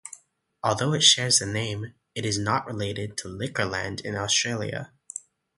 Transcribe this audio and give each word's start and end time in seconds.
Although 0.63 0.93
it 0.95 1.03
shares 1.03 1.37
the 1.37 1.45
name, 1.45 1.93
it 2.15 2.25
is 2.25 2.39
not 2.39 2.65
related 2.65 3.15
to 3.17 3.27
Liquorland 3.27 4.01
in 4.03 4.15
Australia. 4.15 4.93